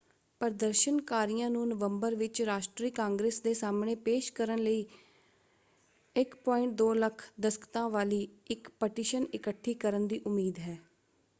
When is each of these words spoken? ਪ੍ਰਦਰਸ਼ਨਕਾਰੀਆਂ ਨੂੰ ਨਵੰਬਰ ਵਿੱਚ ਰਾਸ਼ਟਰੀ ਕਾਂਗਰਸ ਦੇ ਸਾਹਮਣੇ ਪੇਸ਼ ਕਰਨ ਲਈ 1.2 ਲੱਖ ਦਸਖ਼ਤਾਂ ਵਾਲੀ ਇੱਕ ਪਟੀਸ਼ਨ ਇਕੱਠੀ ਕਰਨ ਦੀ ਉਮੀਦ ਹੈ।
ਪ੍ਰਦਰਸ਼ਨਕਾਰੀਆਂ 0.41 1.49
ਨੂੰ 1.49 1.67
ਨਵੰਬਰ 1.67 2.15
ਵਿੱਚ 2.15 2.41
ਰਾਸ਼ਟਰੀ 2.41 2.89
ਕਾਂਗਰਸ 2.91 3.39
ਦੇ 3.41 3.53
ਸਾਹਮਣੇ 3.53 3.93
ਪੇਸ਼ 3.97 4.31
ਕਰਨ 4.33 4.59
ਲਈ 4.59 4.85
1.2 6.15 6.93
ਲੱਖ 6.95 7.23
ਦਸਖ਼ਤਾਂ 7.41 7.89
ਵਾਲੀ 7.89 8.27
ਇੱਕ 8.49 8.69
ਪਟੀਸ਼ਨ 8.79 9.27
ਇਕੱਠੀ 9.33 9.73
ਕਰਨ 9.75 10.07
ਦੀ 10.07 10.21
ਉਮੀਦ 10.25 10.59
ਹੈ। 10.59 10.77